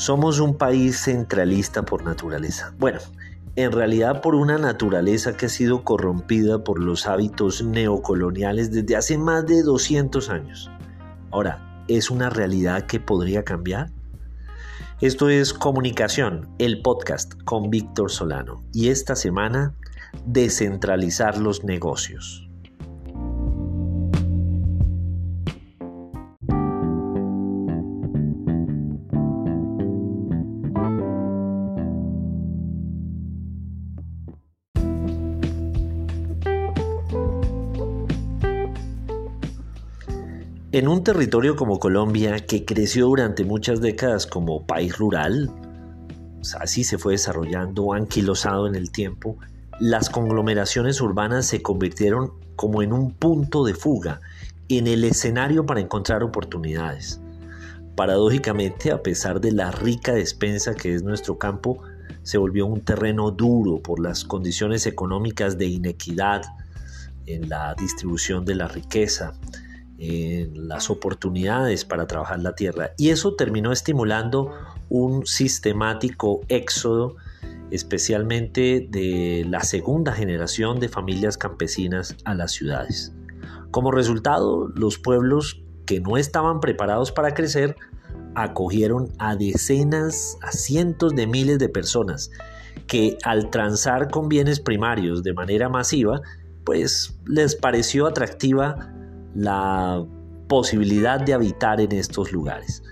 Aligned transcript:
Somos 0.00 0.40
un 0.40 0.56
país 0.56 0.98
centralista 0.98 1.82
por 1.82 2.04
naturaleza. 2.04 2.72
Bueno, 2.78 3.00
en 3.54 3.70
realidad 3.70 4.22
por 4.22 4.34
una 4.34 4.56
naturaleza 4.56 5.36
que 5.36 5.44
ha 5.44 5.48
sido 5.50 5.84
corrompida 5.84 6.64
por 6.64 6.82
los 6.82 7.06
hábitos 7.06 7.62
neocoloniales 7.62 8.72
desde 8.72 8.96
hace 8.96 9.18
más 9.18 9.44
de 9.44 9.62
200 9.62 10.30
años. 10.30 10.70
Ahora, 11.30 11.84
¿es 11.86 12.10
una 12.10 12.30
realidad 12.30 12.86
que 12.86 12.98
podría 12.98 13.44
cambiar? 13.44 13.90
Esto 15.02 15.28
es 15.28 15.52
Comunicación, 15.52 16.48
el 16.58 16.80
podcast 16.80 17.34
con 17.44 17.68
Víctor 17.68 18.10
Solano. 18.10 18.62
Y 18.72 18.88
esta 18.88 19.14
semana, 19.14 19.74
descentralizar 20.24 21.36
los 21.36 21.62
negocios. 21.62 22.49
En 40.72 40.86
un 40.86 41.02
territorio 41.02 41.56
como 41.56 41.80
Colombia, 41.80 42.46
que 42.46 42.64
creció 42.64 43.06
durante 43.06 43.44
muchas 43.44 43.80
décadas 43.80 44.24
como 44.24 44.68
país 44.68 44.96
rural, 44.96 45.50
así 46.60 46.84
se 46.84 46.96
fue 46.96 47.14
desarrollando, 47.14 47.92
anquilosado 47.92 48.68
en 48.68 48.76
el 48.76 48.92
tiempo, 48.92 49.36
las 49.80 50.10
conglomeraciones 50.10 51.00
urbanas 51.00 51.46
se 51.46 51.60
convirtieron 51.60 52.34
como 52.54 52.82
en 52.82 52.92
un 52.92 53.10
punto 53.10 53.64
de 53.64 53.74
fuga, 53.74 54.20
en 54.68 54.86
el 54.86 55.02
escenario 55.02 55.66
para 55.66 55.80
encontrar 55.80 56.22
oportunidades. 56.22 57.20
Paradójicamente, 57.96 58.92
a 58.92 59.02
pesar 59.02 59.40
de 59.40 59.50
la 59.50 59.72
rica 59.72 60.12
despensa 60.14 60.76
que 60.76 60.94
es 60.94 61.02
nuestro 61.02 61.36
campo, 61.36 61.82
se 62.22 62.38
volvió 62.38 62.66
un 62.66 62.82
terreno 62.82 63.32
duro 63.32 63.82
por 63.82 63.98
las 63.98 64.22
condiciones 64.22 64.86
económicas 64.86 65.58
de 65.58 65.66
inequidad 65.66 66.42
en 67.26 67.48
la 67.48 67.74
distribución 67.74 68.44
de 68.44 68.54
la 68.54 68.68
riqueza, 68.68 69.32
en 70.00 70.66
las 70.66 70.88
oportunidades 70.88 71.84
para 71.84 72.06
trabajar 72.06 72.40
la 72.40 72.54
tierra. 72.54 72.92
Y 72.96 73.10
eso 73.10 73.34
terminó 73.36 73.70
estimulando 73.70 74.52
un 74.88 75.26
sistemático 75.26 76.40
éxodo, 76.48 77.16
especialmente 77.70 78.88
de 78.90 79.44
la 79.46 79.60
segunda 79.62 80.12
generación 80.12 80.80
de 80.80 80.88
familias 80.88 81.36
campesinas 81.36 82.16
a 82.24 82.34
las 82.34 82.52
ciudades. 82.52 83.12
Como 83.70 83.92
resultado, 83.92 84.68
los 84.74 84.98
pueblos 84.98 85.62
que 85.84 86.00
no 86.00 86.16
estaban 86.16 86.60
preparados 86.60 87.12
para 87.12 87.34
crecer 87.34 87.76
acogieron 88.34 89.10
a 89.18 89.36
decenas, 89.36 90.38
a 90.40 90.50
cientos 90.50 91.14
de 91.14 91.26
miles 91.26 91.58
de 91.58 91.68
personas 91.68 92.30
que 92.86 93.18
al 93.22 93.50
transar 93.50 94.10
con 94.10 94.28
bienes 94.28 94.60
primarios 94.60 95.22
de 95.22 95.34
manera 95.34 95.68
masiva, 95.68 96.22
pues 96.64 97.18
les 97.26 97.54
pareció 97.54 98.06
atractiva 98.06 98.94
la 99.34 100.04
posibilidad 100.48 101.20
de 101.20 101.34
habitar 101.34 101.80
en 101.80 101.92
estos 101.92 102.32
lugares. 102.32 102.82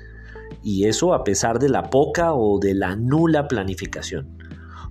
Y 0.63 0.85
eso 0.85 1.15
a 1.15 1.25
pesar 1.25 1.59
de 1.59 1.69
la 1.69 1.91
poca 1.91 2.33
o 2.35 2.59
de 2.59 2.75
la 2.75 2.97
nula 2.97 3.49
planificación. 3.49 4.39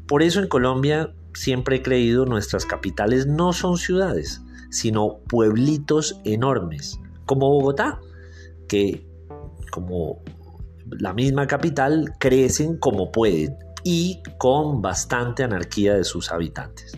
Por 0.07 0.23
eso 0.23 0.41
en 0.41 0.47
Colombia 0.47 1.13
siempre 1.33 1.77
he 1.77 1.81
creído 1.81 2.25
nuestras 2.25 2.65
capitales 2.65 3.27
no 3.27 3.53
son 3.53 3.77
ciudades, 3.77 4.41
sino 4.69 5.19
pueblitos 5.27 6.19
enormes, 6.23 6.99
como 7.25 7.49
Bogotá, 7.49 7.99
que 8.67 9.05
como 9.71 10.19
la 10.89 11.13
misma 11.13 11.47
capital 11.47 12.13
crecen 12.19 12.77
como 12.77 13.11
pueden 13.11 13.57
y 13.83 14.21
con 14.37 14.81
bastante 14.81 15.43
anarquía 15.43 15.95
de 15.95 16.03
sus 16.03 16.31
habitantes. 16.31 16.97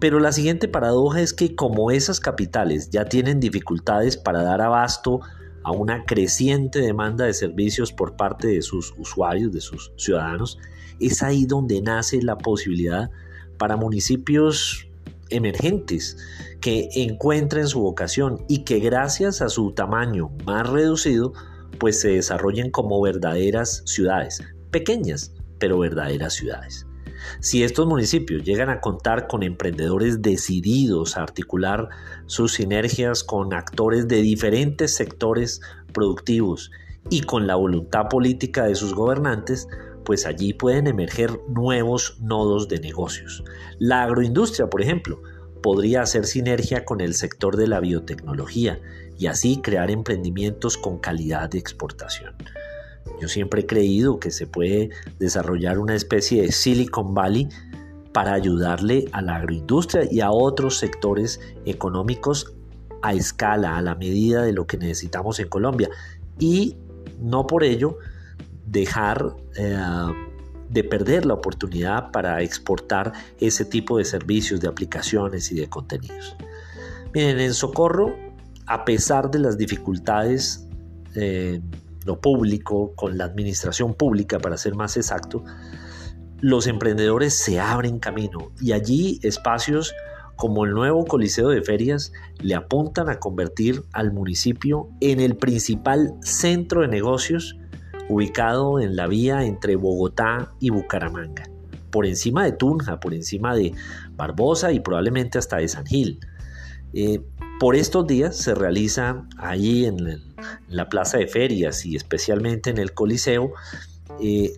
Pero 0.00 0.18
la 0.18 0.32
siguiente 0.32 0.66
paradoja 0.66 1.20
es 1.20 1.34
que 1.34 1.54
como 1.54 1.90
esas 1.90 2.20
capitales 2.20 2.88
ya 2.90 3.04
tienen 3.04 3.38
dificultades 3.38 4.16
para 4.16 4.42
dar 4.42 4.62
abasto 4.62 5.20
a 5.62 5.72
una 5.72 6.04
creciente 6.06 6.80
demanda 6.80 7.26
de 7.26 7.34
servicios 7.34 7.92
por 7.92 8.16
parte 8.16 8.48
de 8.48 8.62
sus 8.62 8.94
usuarios, 8.96 9.52
de 9.52 9.60
sus 9.60 9.92
ciudadanos, 9.96 10.58
es 10.98 11.22
ahí 11.22 11.44
donde 11.44 11.82
nace 11.82 12.22
la 12.22 12.38
posibilidad 12.38 13.10
para 13.58 13.76
municipios 13.76 14.88
emergentes 15.28 16.16
que 16.60 16.88
encuentren 16.94 17.68
su 17.68 17.80
vocación 17.80 18.44
y 18.48 18.64
que 18.64 18.80
gracias 18.80 19.42
a 19.42 19.50
su 19.50 19.72
tamaño 19.72 20.30
más 20.46 20.68
reducido, 20.68 21.34
pues 21.78 22.00
se 22.00 22.08
desarrollen 22.08 22.70
como 22.70 23.00
verdaderas 23.02 23.82
ciudades, 23.84 24.42
pequeñas, 24.70 25.32
pero 25.58 25.78
verdaderas 25.78 26.34
ciudades. 26.34 26.86
Si 27.40 27.62
estos 27.62 27.86
municipios 27.86 28.44
llegan 28.44 28.70
a 28.70 28.80
contar 28.80 29.26
con 29.26 29.42
emprendedores 29.42 30.22
decididos 30.22 31.16
a 31.16 31.22
articular 31.22 31.88
sus 32.26 32.54
sinergias 32.54 33.24
con 33.24 33.54
actores 33.54 34.08
de 34.08 34.22
diferentes 34.22 34.94
sectores 34.94 35.60
productivos 35.92 36.70
y 37.08 37.22
con 37.22 37.46
la 37.46 37.56
voluntad 37.56 38.08
política 38.08 38.64
de 38.64 38.74
sus 38.74 38.94
gobernantes, 38.94 39.68
pues 40.04 40.26
allí 40.26 40.52
pueden 40.52 40.86
emerger 40.86 41.40
nuevos 41.48 42.18
nodos 42.20 42.68
de 42.68 42.80
negocios. 42.80 43.44
La 43.78 44.02
agroindustria, 44.02 44.68
por 44.68 44.82
ejemplo, 44.82 45.22
podría 45.62 46.02
hacer 46.02 46.24
sinergia 46.24 46.84
con 46.84 47.00
el 47.00 47.14
sector 47.14 47.56
de 47.56 47.66
la 47.66 47.80
biotecnología 47.80 48.80
y 49.18 49.26
así 49.26 49.60
crear 49.62 49.90
emprendimientos 49.90 50.76
con 50.78 50.98
calidad 50.98 51.50
de 51.50 51.58
exportación. 51.58 52.34
Yo 53.20 53.28
siempre 53.28 53.62
he 53.62 53.66
creído 53.66 54.18
que 54.18 54.30
se 54.30 54.46
puede 54.46 54.90
desarrollar 55.18 55.78
una 55.78 55.94
especie 55.94 56.42
de 56.42 56.52
Silicon 56.52 57.14
Valley 57.14 57.48
para 58.12 58.32
ayudarle 58.32 59.06
a 59.12 59.22
la 59.22 59.36
agroindustria 59.36 60.08
y 60.10 60.20
a 60.20 60.30
otros 60.30 60.78
sectores 60.78 61.40
económicos 61.64 62.54
a 63.02 63.14
escala, 63.14 63.76
a 63.76 63.82
la 63.82 63.94
medida 63.94 64.42
de 64.42 64.52
lo 64.52 64.66
que 64.66 64.76
necesitamos 64.76 65.38
en 65.38 65.48
Colombia. 65.48 65.88
Y 66.38 66.76
no 67.20 67.46
por 67.46 67.64
ello 67.64 67.98
dejar 68.66 69.34
eh, 69.56 69.76
de 70.68 70.84
perder 70.84 71.26
la 71.26 71.34
oportunidad 71.34 72.10
para 72.12 72.42
exportar 72.42 73.12
ese 73.38 73.64
tipo 73.64 73.98
de 73.98 74.04
servicios, 74.04 74.60
de 74.60 74.68
aplicaciones 74.68 75.50
y 75.52 75.56
de 75.56 75.68
contenidos. 75.68 76.36
Miren, 77.12 77.40
en 77.40 77.54
Socorro, 77.54 78.14
a 78.66 78.84
pesar 78.84 79.30
de 79.30 79.40
las 79.40 79.58
dificultades 79.58 80.66
eh, 81.16 81.60
lo 82.04 82.20
público, 82.20 82.92
con 82.94 83.18
la 83.18 83.24
administración 83.24 83.94
pública, 83.94 84.38
para 84.38 84.56
ser 84.56 84.74
más 84.74 84.96
exacto, 84.96 85.44
los 86.40 86.66
emprendedores 86.66 87.36
se 87.36 87.60
abren 87.60 87.98
camino 87.98 88.52
y 88.60 88.72
allí 88.72 89.20
espacios 89.22 89.94
como 90.36 90.64
el 90.64 90.72
nuevo 90.72 91.04
Coliseo 91.04 91.50
de 91.50 91.60
Ferias 91.60 92.12
le 92.38 92.54
apuntan 92.54 93.10
a 93.10 93.18
convertir 93.18 93.82
al 93.92 94.10
municipio 94.10 94.88
en 95.00 95.20
el 95.20 95.36
principal 95.36 96.14
centro 96.22 96.80
de 96.80 96.88
negocios 96.88 97.58
ubicado 98.08 98.80
en 98.80 98.96
la 98.96 99.06
vía 99.06 99.44
entre 99.44 99.76
Bogotá 99.76 100.50
y 100.58 100.70
Bucaramanga, 100.70 101.44
por 101.90 102.06
encima 102.06 102.44
de 102.44 102.52
Tunja, 102.52 103.00
por 103.00 103.12
encima 103.12 103.54
de 103.54 103.74
Barbosa 104.16 104.72
y 104.72 104.80
probablemente 104.80 105.38
hasta 105.38 105.58
de 105.58 105.68
San 105.68 105.84
Gil. 105.84 106.18
Eh, 106.94 107.20
por 107.60 107.76
estos 107.76 108.06
días 108.06 108.38
se 108.38 108.54
realiza 108.54 109.26
allí 109.36 109.84
en, 109.84 110.22
la 110.68 110.88
plaza 110.88 111.18
de 111.18 111.26
ferias 111.26 111.84
y 111.84 111.94
especialmente 111.94 112.70
en 112.70 112.78
el 112.78 112.94
Coliseo 112.94 113.52
eh, 114.18 114.54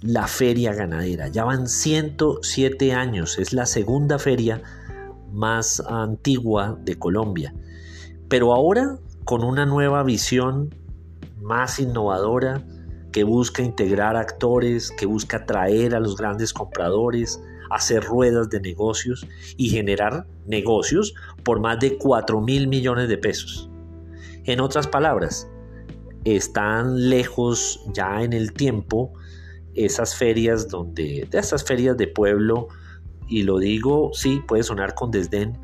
la 0.00 0.26
feria 0.26 0.72
ganadera. 0.72 1.28
Ya 1.28 1.44
van 1.44 1.68
107 1.68 2.94
años, 2.94 3.38
es 3.38 3.52
la 3.52 3.66
segunda 3.66 4.18
feria 4.18 4.62
más 5.32 5.80
antigua 5.86 6.78
de 6.82 6.98
Colombia. 6.98 7.52
Pero 8.30 8.54
ahora 8.54 8.96
con 9.24 9.44
una 9.44 9.66
nueva 9.66 10.02
visión 10.02 10.74
más 11.42 11.78
innovadora 11.78 12.62
que 13.12 13.22
busca 13.22 13.62
integrar 13.62 14.16
actores, 14.16 14.90
que 14.92 15.04
busca 15.04 15.38
atraer 15.38 15.94
a 15.94 16.00
los 16.00 16.16
grandes 16.16 16.54
compradores, 16.54 17.38
hacer 17.70 18.02
ruedas 18.02 18.48
de 18.50 18.60
negocios 18.60 19.26
y 19.56 19.70
generar 19.70 20.26
negocios 20.46 21.14
por 21.42 21.60
más 21.60 21.78
de 21.80 21.96
4 21.98 22.40
mil 22.40 22.68
millones 22.68 23.08
de 23.08 23.18
pesos. 23.18 23.70
En 24.44 24.60
otras 24.60 24.86
palabras, 24.86 25.48
están 26.24 27.08
lejos 27.08 27.84
ya 27.92 28.22
en 28.22 28.32
el 28.32 28.52
tiempo 28.52 29.12
esas 29.74 30.16
ferias 30.16 30.68
donde, 30.68 31.28
de 31.30 31.38
esas 31.38 31.64
ferias 31.64 31.96
de 31.96 32.08
pueblo, 32.08 32.68
y 33.28 33.42
lo 33.42 33.58
digo, 33.58 34.10
sí, 34.12 34.40
puede 34.46 34.62
sonar 34.62 34.94
con 34.94 35.10
desdén, 35.10 35.58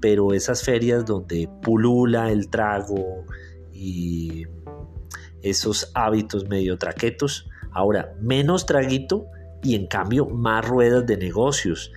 pero 0.00 0.32
esas 0.32 0.62
ferias 0.62 1.04
donde 1.04 1.48
pulula 1.62 2.30
el 2.30 2.48
trago 2.48 3.24
y 3.72 4.44
esos 5.42 5.90
hábitos 5.94 6.48
medio 6.48 6.78
traquetos, 6.78 7.48
ahora 7.72 8.14
menos 8.20 8.66
traguito 8.66 9.26
y 9.62 9.74
en 9.74 9.86
cambio 9.86 10.26
más 10.26 10.66
ruedas 10.66 11.06
de 11.06 11.16
negocios, 11.16 11.92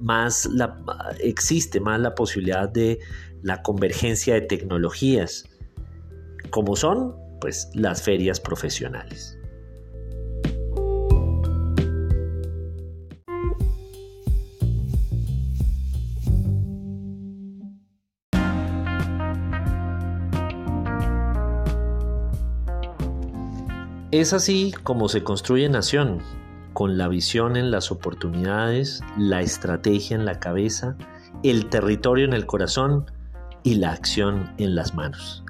más 0.00 0.46
la, 0.46 0.76
existe 1.20 1.80
más 1.80 2.00
la 2.00 2.14
posibilidad 2.14 2.68
de 2.68 2.98
la 3.42 3.62
convergencia 3.62 4.34
de 4.34 4.42
tecnologías, 4.42 5.44
como 6.50 6.76
son 6.76 7.14
pues 7.40 7.70
las 7.74 8.02
ferias 8.02 8.40
profesionales. 8.40 9.38
Es 24.10 24.32
así 24.32 24.74
como 24.84 25.08
se 25.08 25.22
construye 25.22 25.68
nación, 25.68 26.22
con 26.78 26.96
la 26.96 27.08
visión 27.08 27.56
en 27.56 27.72
las 27.72 27.90
oportunidades, 27.90 29.02
la 29.16 29.40
estrategia 29.40 30.14
en 30.14 30.24
la 30.24 30.38
cabeza, 30.38 30.96
el 31.42 31.68
territorio 31.70 32.24
en 32.24 32.32
el 32.32 32.46
corazón 32.46 33.10
y 33.64 33.74
la 33.74 33.90
acción 33.90 34.54
en 34.58 34.76
las 34.76 34.94
manos. 34.94 35.42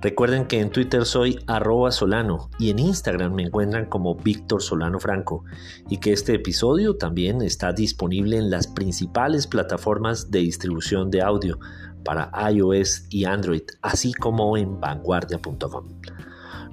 Recuerden 0.00 0.46
que 0.46 0.62
en 0.62 0.70
Twitter 0.70 1.04
soy 1.04 1.38
arroba 1.48 1.92
solano 1.92 2.48
y 2.58 2.70
en 2.70 2.78
Instagram 2.78 3.34
me 3.34 3.42
encuentran 3.42 3.84
como 3.84 4.14
Víctor 4.14 4.62
Solano 4.62 4.98
Franco 5.00 5.44
y 5.90 5.98
que 5.98 6.14
este 6.14 6.32
episodio 6.32 6.96
también 6.96 7.42
está 7.42 7.74
disponible 7.74 8.38
en 8.38 8.48
las 8.48 8.66
principales 8.66 9.46
plataformas 9.46 10.30
de 10.30 10.38
distribución 10.38 11.10
de 11.10 11.20
audio 11.20 11.58
para 12.06 12.30
iOS 12.50 13.04
y 13.10 13.26
Android, 13.26 13.64
así 13.82 14.14
como 14.14 14.56
en 14.56 14.80
vanguardia.com. 14.80 15.88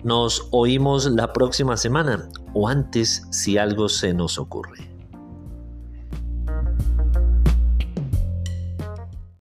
Nos 0.04 0.48
oímos 0.52 1.06
la 1.06 1.32
próxima 1.32 1.78
semana 1.78 2.28
o 2.54 2.68
antes 2.68 3.28
si 3.30 3.58
algo 3.58 3.88
se 3.88 4.14
nos 4.14 4.40
ocurre. 4.40 4.91